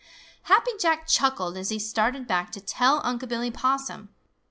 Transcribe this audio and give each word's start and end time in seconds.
Happy 0.45 0.71
Jack 0.79 1.05
chuckled 1.05 1.55
as 1.55 1.69
he 1.69 1.77
started 1.77 2.25
back 2.25 2.51
to 2.53 2.59
tell 2.59 3.05
Unc' 3.05 3.27
Billy 3.29 3.51
Possum. 3.51 4.09